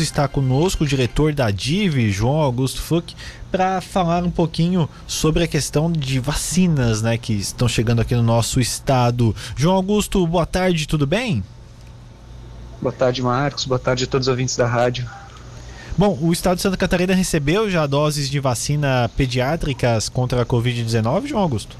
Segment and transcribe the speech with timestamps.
[0.00, 3.16] Está conosco o diretor da DIV, João Augusto Fuch,
[3.50, 8.22] para falar um pouquinho sobre a questão de vacinas né, que estão chegando aqui no
[8.22, 9.34] nosso estado.
[9.56, 11.42] João Augusto, boa tarde, tudo bem?
[12.80, 13.64] Boa tarde, Marcos.
[13.64, 15.04] Boa tarde a todos os ouvintes da rádio.
[15.96, 21.26] Bom, o estado de Santa Catarina recebeu já doses de vacina pediátricas contra a Covid-19,
[21.26, 21.76] João Augusto?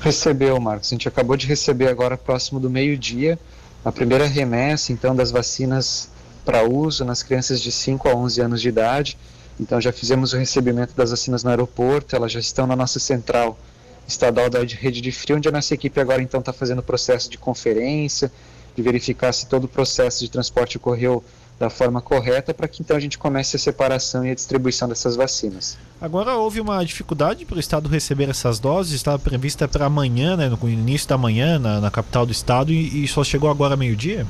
[0.00, 0.88] Recebeu, Marcos.
[0.88, 3.38] A gente acabou de receber agora, próximo do meio-dia,
[3.84, 6.15] a primeira remessa, então, das vacinas
[6.46, 9.18] para uso nas crianças de 5 a 11 anos de idade.
[9.58, 13.58] Então já fizemos o recebimento das vacinas no aeroporto, elas já estão na nossa central
[14.06, 17.28] estadual da rede de frio, onde a nossa equipe agora então está fazendo o processo
[17.28, 18.30] de conferência,
[18.76, 21.24] de verificar se todo o processo de transporte ocorreu
[21.58, 25.16] da forma correta, para que então a gente comece a separação e a distribuição dessas
[25.16, 25.76] vacinas.
[25.98, 30.50] Agora houve uma dificuldade para o estado receber essas doses, estava prevista para amanhã, né,
[30.50, 34.26] no início da manhã, na, na capital do estado, e, e só chegou agora meio-dia?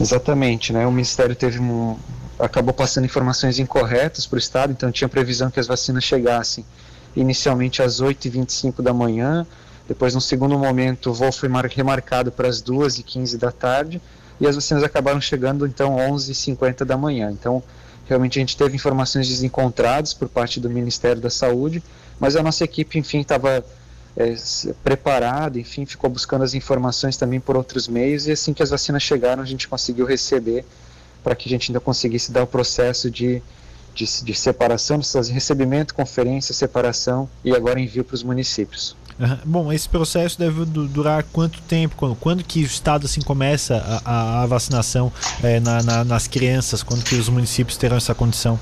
[0.00, 0.86] Exatamente, né?
[0.86, 1.96] O Ministério teve um,
[2.38, 6.64] acabou passando informações incorretas para o Estado, então tinha previsão que as vacinas chegassem
[7.16, 9.46] inicialmente às 8h25 da manhã,
[9.88, 14.02] depois, no segundo momento, o voo foi remarcado para as 2h15 da tarde,
[14.38, 17.30] e as vacinas acabaram chegando, então, 11h50 da manhã.
[17.32, 17.62] Então,
[18.06, 21.82] realmente a gente teve informações desencontradas por parte do Ministério da Saúde,
[22.20, 23.64] mas a nossa equipe, enfim, estava
[24.18, 24.34] é,
[24.82, 29.00] preparado, enfim, ficou buscando as informações também por outros meios e assim que as vacinas
[29.00, 30.64] chegaram a gente conseguiu receber
[31.22, 33.40] para que a gente ainda conseguisse dar o processo de,
[33.94, 38.96] de, de separação, de recebimento, conferência, separação e agora envio para os municípios.
[39.20, 39.38] Uhum.
[39.44, 41.94] Bom, esse processo deve durar quanto tempo?
[41.96, 46.82] Quando, quando que o Estado assim começa a, a, vacinação é, na, na, nas crianças?
[46.82, 48.58] Quando que os municípios terão essa condição?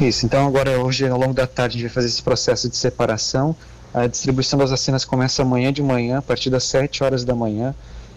[0.00, 2.76] Isso, então agora hoje ao longo da tarde a gente vai fazer esse processo de
[2.76, 3.56] separação
[3.94, 7.72] a distribuição das vacinas começa amanhã de manhã, a partir das 7 horas da manhã.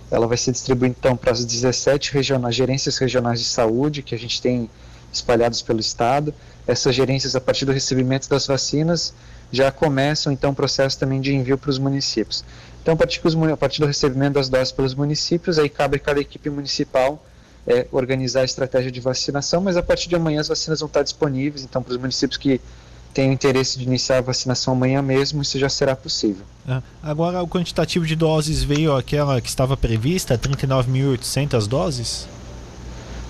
[0.09, 4.17] Ela vai ser distribuída então para as 17 regionais, gerências regionais de saúde que a
[4.17, 4.67] gente tem
[5.13, 6.33] espalhadas pelo estado.
[6.65, 9.13] Essas gerências, a partir do recebimento das vacinas,
[9.51, 12.43] já começam então o processo também de envio para os municípios.
[12.81, 13.21] Então, a partir,
[13.51, 17.23] a partir do recebimento das doses pelos municípios, aí cabe a cada equipe municipal
[17.67, 21.03] é, organizar a estratégia de vacinação, mas a partir de amanhã as vacinas vão estar
[21.03, 22.61] disponíveis, então para os municípios que
[23.17, 26.45] tem o interesse de iniciar a vacinação amanhã mesmo, isso já será possível.
[26.69, 26.79] É.
[27.01, 32.27] Agora, o quantitativo de doses veio aquela que estava prevista, 39.800 doses?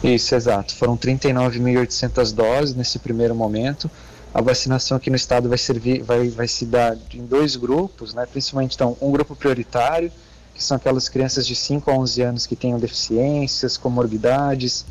[0.04, 0.76] Isso, exato.
[0.76, 3.90] Foram 39.800 doses nesse primeiro momento.
[4.34, 8.26] A vacinação aqui no estado vai servir, vai, vai se dar em dois grupos, né?
[8.30, 10.12] principalmente então, um grupo prioritário,
[10.54, 14.86] que são aquelas crianças de 5 a 11 anos que tenham deficiências, comorbidades,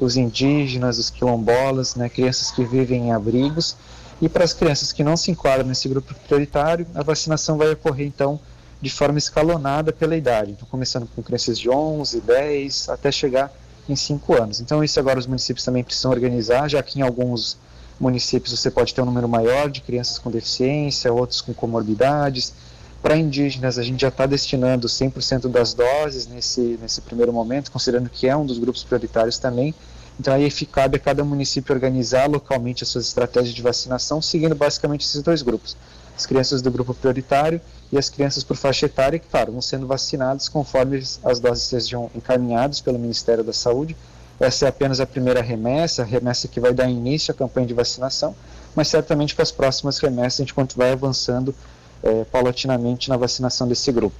[0.00, 2.08] os indígenas, os quilombolas, né?
[2.08, 3.76] crianças que vivem em abrigos,
[4.20, 8.06] e para as crianças que não se enquadram nesse grupo prioritário, a vacinação vai ocorrer
[8.06, 8.38] então
[8.80, 10.52] de forma escalonada pela idade.
[10.52, 13.52] Então, começando com crianças de 11, 10, até chegar
[13.88, 14.60] em 5 anos.
[14.60, 17.58] Então, isso agora os municípios também precisam organizar, já que em alguns
[17.98, 22.54] municípios você pode ter um número maior de crianças com deficiência, outros com comorbidades.
[23.02, 28.08] Para indígenas, a gente já está destinando 100% das doses nesse, nesse primeiro momento, considerando
[28.08, 29.74] que é um dos grupos prioritários também.
[30.20, 35.00] Então aí cabe a cada município organizar localmente as suas estratégias de vacinação, seguindo basicamente
[35.00, 35.74] esses dois grupos.
[36.14, 37.58] As crianças do grupo prioritário
[37.90, 42.10] e as crianças por faixa etária, que, claro, vão sendo vacinadas conforme as doses sejam
[42.14, 43.96] encaminhadas pelo Ministério da Saúde.
[44.38, 47.72] Essa é apenas a primeira remessa, a remessa que vai dar início à campanha de
[47.72, 48.36] vacinação,
[48.76, 51.54] mas certamente com as próximas remessas a gente vai avançando
[52.02, 54.16] é, paulatinamente na vacinação desse grupo.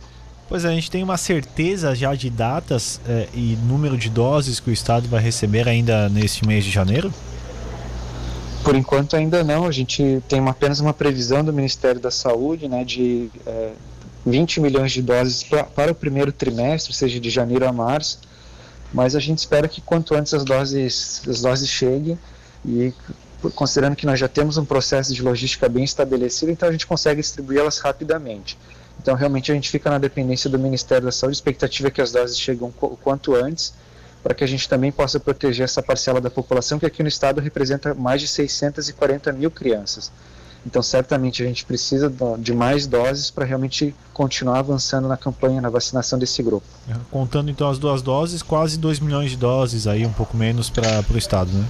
[0.51, 4.59] Pois é, a gente tem uma certeza já de datas é, e número de doses
[4.59, 7.15] que o Estado vai receber ainda neste mês de janeiro?
[8.65, 12.69] Por enquanto ainda não, a gente tem uma, apenas uma previsão do Ministério da Saúde
[12.69, 13.71] né, de é,
[14.27, 18.19] 20 milhões de doses pra, para o primeiro trimestre, seja de janeiro a março,
[18.93, 22.19] mas a gente espera que quanto antes as doses, as doses cheguem
[22.67, 22.93] e
[23.55, 27.21] considerando que nós já temos um processo de logística bem estabelecido, então a gente consegue
[27.21, 28.59] distribuí-las rapidamente.
[29.01, 31.33] Então, realmente, a gente fica na dependência do Ministério da Saúde.
[31.33, 33.73] A expectativa é que as doses cheguem o quanto antes,
[34.23, 37.41] para que a gente também possa proteger essa parcela da população, que aqui no estado
[37.41, 40.13] representa mais de 640 mil crianças.
[40.67, 45.71] Então, certamente, a gente precisa de mais doses para realmente continuar avançando na campanha, na
[45.71, 46.67] vacinação desse grupo.
[46.87, 50.69] É, contando, então, as duas doses, quase 2 milhões de doses, aí um pouco menos
[50.69, 51.65] para o estado, né?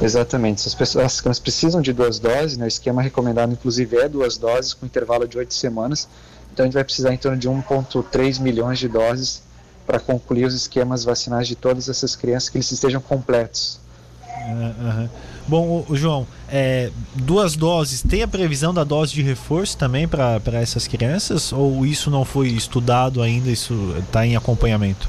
[0.00, 0.66] Exatamente.
[0.66, 2.66] As pessoas precisam de duas doses, né?
[2.66, 6.08] o esquema recomendado, inclusive, é duas doses com intervalo de oito semanas.
[6.52, 9.42] Então, a gente vai precisar em torno de 1,3 milhões de doses
[9.86, 13.78] para concluir os esquemas vacinais de todas essas crianças, que eles estejam completos.
[14.48, 15.08] Uhum.
[15.48, 20.88] Bom, João, é, duas doses, tem a previsão da dose de reforço também para essas
[20.88, 21.52] crianças?
[21.52, 25.08] Ou isso não foi estudado ainda, isso está em acompanhamento?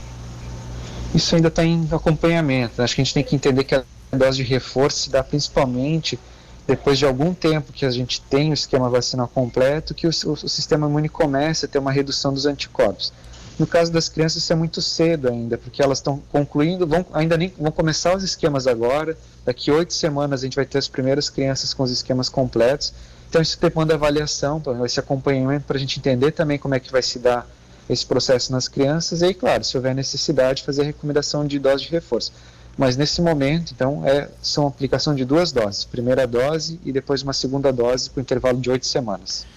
[1.13, 2.81] Isso ainda está em acompanhamento.
[2.81, 6.19] Acho que a gente tem que entender que a dose de reforço se dá principalmente
[6.67, 10.31] depois de algum tempo que a gente tem o esquema vacinal completo, que o, o,
[10.33, 13.13] o sistema imune começa a ter uma redução dos anticorpos.
[13.57, 17.35] No caso das crianças, isso é muito cedo ainda, porque elas estão concluindo, vão, ainda
[17.37, 19.17] nem vão começar os esquemas agora.
[19.43, 22.93] Daqui oito semanas a gente vai ter as primeiras crianças com os esquemas completos.
[23.29, 27.01] Então isso demanda avaliação, esse acompanhamento para a gente entender também como é que vai
[27.01, 27.47] se dar
[27.89, 29.21] esse processo nas crianças.
[29.21, 32.31] E aí, claro, se houver necessidade, fazer a recomendação de dose de reforço.
[32.77, 37.33] Mas nesse momento, então, é, são aplicação de duas doses, primeira dose e depois uma
[37.33, 39.47] segunda dose por intervalo de oito semanas.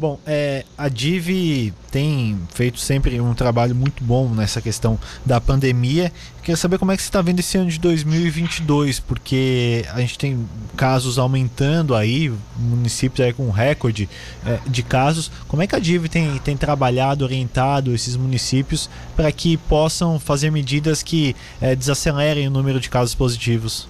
[0.00, 6.10] Bom, é, a Div tem feito sempre um trabalho muito bom nessa questão da pandemia.
[6.40, 10.18] Queria saber como é que você está vendo esse ano de 2022, porque a gente
[10.18, 14.08] tem casos aumentando aí, municípios aí com recorde
[14.46, 15.30] é, de casos.
[15.46, 20.50] Como é que a Div tem, tem trabalhado, orientado esses municípios para que possam fazer
[20.50, 23.86] medidas que é, desacelerem o número de casos positivos?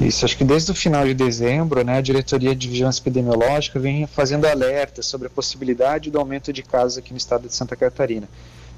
[0.00, 4.06] Isso, acho que desde o final de dezembro, né, a Diretoria de Vigilância Epidemiológica vem
[4.06, 8.28] fazendo alertas sobre a possibilidade do aumento de casos aqui no estado de Santa Catarina.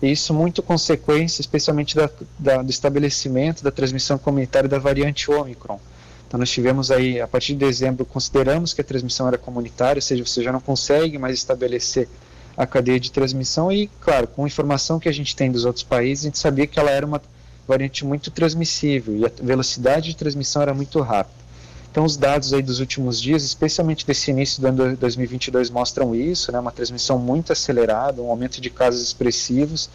[0.02, 5.80] E isso muito consequência, especialmente da, da, do estabelecimento da transmissão comunitária da variante Omicron.
[6.28, 10.02] Então nós tivemos aí, a partir de dezembro, consideramos que a transmissão era comunitária, ou
[10.02, 12.08] seja, você já não consegue mais estabelecer
[12.56, 15.84] a cadeia de transmissão e, claro, com a informação que a gente tem dos outros
[15.84, 17.20] países, a gente sabia que ela era uma
[17.66, 21.46] variante muito transmissível e a velocidade de transmissão era muito rápida.
[21.90, 26.52] Então, os dados aí dos últimos dias, especialmente desse início do ano 2022, mostram isso,
[26.52, 29.88] né, uma transmissão muito acelerada, um aumento de casos expressivos.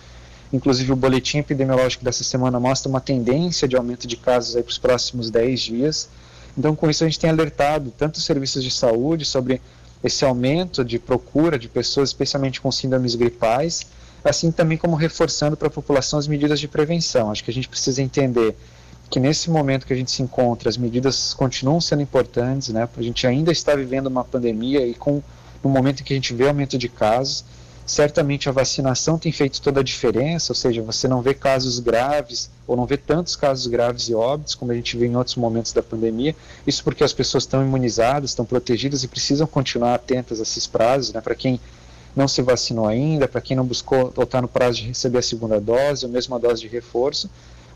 [0.51, 4.79] Inclusive, o boletim epidemiológico dessa semana mostra uma tendência de aumento de casos para os
[4.79, 6.09] próximos 10 dias.
[6.57, 9.61] Então, com isso, a gente tem alertado tanto os serviços de saúde sobre
[10.03, 13.85] esse aumento de procura de pessoas, especialmente com síndromes gripais,
[14.23, 17.31] assim também como reforçando para a população as medidas de prevenção.
[17.31, 18.55] Acho que a gente precisa entender
[19.09, 22.87] que nesse momento que a gente se encontra, as medidas continuam sendo importantes, né?
[22.95, 25.21] A gente ainda está vivendo uma pandemia e com
[25.63, 27.45] no momento em que a gente vê aumento de casos,
[27.85, 32.49] certamente a vacinação tem feito toda a diferença, ou seja, você não vê casos graves
[32.65, 35.73] ou não vê tantos casos graves e óbitos como a gente vê em outros momentos
[35.73, 36.35] da pandemia.
[36.65, 41.13] Isso porque as pessoas estão imunizadas, estão protegidas e precisam continuar atentas a esses prazos,
[41.13, 41.21] né?
[41.21, 41.59] Para quem
[42.15, 45.21] não se vacinou ainda, para quem não buscou ou está no prazo de receber a
[45.21, 47.29] segunda dose, ou mesmo a dose de reforço.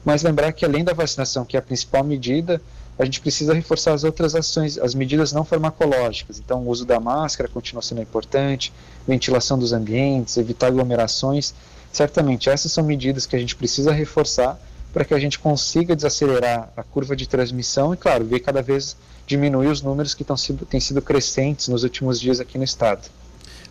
[0.04, 2.62] Mas lembrar que além da vacinação, que é a principal medida,
[2.98, 6.40] a gente precisa reforçar as outras ações, as medidas não farmacológicas.
[6.40, 8.72] Então, o uso da máscara continua sendo importante,
[9.08, 11.54] ventilação dos ambientes, evitar aglomerações.
[11.92, 14.60] Certamente, essas são medidas que a gente precisa reforçar
[14.94, 18.96] para que a gente consiga desacelerar a curva de transmissão e, claro, ver cada vez
[19.28, 20.24] diminuir os números que
[20.70, 23.10] têm sido crescentes nos últimos dias aqui no estado.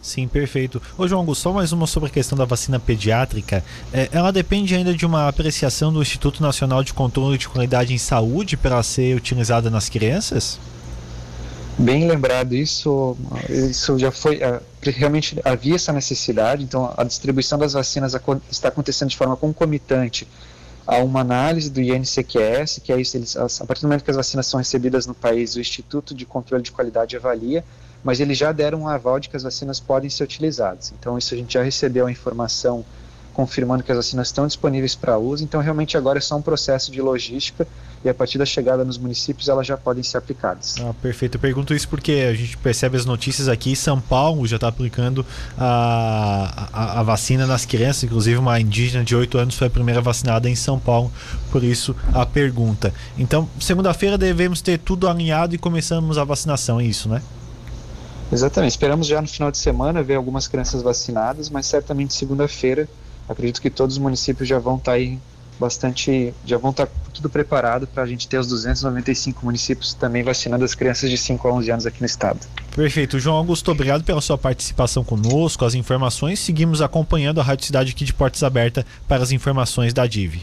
[0.04, 0.82] Sim, perfeito.
[0.98, 3.64] Ô João Augusto, só mais uma sobre a questão da vacina pediátrica.
[3.90, 7.96] É, ela depende ainda de uma apreciação do Instituto Nacional de Controle de Qualidade em
[7.96, 10.60] Saúde para ser utilizada nas crianças?
[11.78, 13.16] Bem lembrado, isso,
[13.48, 14.42] isso já foi.
[14.42, 18.14] É, realmente havia essa necessidade, então a distribuição das vacinas
[18.50, 20.28] está acontecendo de forma concomitante
[20.86, 24.18] a uma análise do INCQS, que é isso, eles, a partir do momento que as
[24.18, 27.64] vacinas são recebidas no país, o Instituto de Controle de Qualidade avalia
[28.04, 30.92] mas eles já deram um aval de que as vacinas podem ser utilizadas.
[30.98, 32.84] Então, isso a gente já recebeu a informação
[33.32, 35.42] confirmando que as vacinas estão disponíveis para uso.
[35.42, 37.66] Então, realmente agora é só um processo de logística
[38.04, 40.76] e a partir da chegada nos municípios elas já podem ser aplicadas.
[40.80, 41.36] Ah, perfeito.
[41.36, 43.74] Eu pergunto isso porque a gente percebe as notícias aqui.
[43.74, 45.26] São Paulo já está aplicando
[45.58, 48.04] a, a, a, vacina nas crianças.
[48.04, 51.10] Inclusive, uma indígena de 8 anos foi a primeira vacinada em São Paulo.
[51.50, 52.94] Por isso, a pergunta.
[53.18, 56.78] Então, segunda-feira devemos ter tudo alinhado e começamos a vacinação.
[56.78, 57.22] É isso, né?
[58.32, 58.72] Exatamente.
[58.72, 62.88] Esperamos já no final de semana ver algumas crianças vacinadas, mas certamente segunda-feira
[63.28, 65.18] acredito que todos os municípios já vão estar tá aí
[65.58, 70.22] bastante, já vão estar tá tudo preparado para a gente ter os 295 municípios também
[70.22, 72.40] vacinando as crianças de 5 a 11 anos aqui no estado.
[72.74, 73.18] Perfeito.
[73.18, 76.40] João Augusto, obrigado pela sua participação conosco, as informações.
[76.40, 80.42] Seguimos acompanhando a Rádio Cidade aqui de Portas Abertas para as informações da DIV.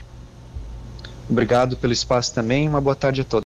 [1.29, 2.67] Obrigado pelo espaço também.
[2.67, 3.39] Uma boa tarde a todos.